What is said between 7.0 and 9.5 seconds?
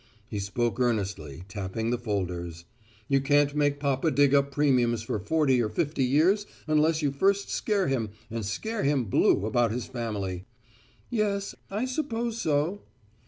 you first scare him and scare him blue